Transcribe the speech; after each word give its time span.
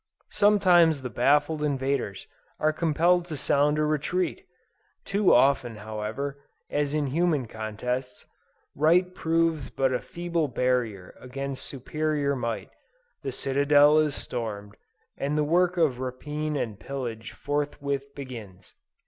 Sometimes 0.31 1.03
the 1.03 1.11
baffled 1.11 1.61
invaders 1.61 2.25
are 2.59 2.73
compelled 2.73 3.25
to 3.25 3.37
sound 3.37 3.77
a 3.77 3.85
retreat; 3.85 4.47
too 5.05 5.31
often 5.31 5.75
however, 5.75 6.39
as 6.71 6.95
in 6.95 7.05
human 7.05 7.45
contests, 7.47 8.25
right 8.73 9.13
proves 9.13 9.69
but 9.69 9.93
a 9.93 9.99
feeble 10.01 10.47
barrier 10.47 11.13
against 11.19 11.63
superior 11.67 12.35
might; 12.35 12.71
the 13.21 13.31
citadel 13.31 13.99
is 13.99 14.15
stormed, 14.15 14.75
and 15.19 15.37
the 15.37 15.43
work 15.43 15.77
of 15.77 15.99
rapine 15.99 16.55
and 16.55 16.79
pillage 16.79 17.31
forthwith 17.33 18.15
begins. 18.15 18.73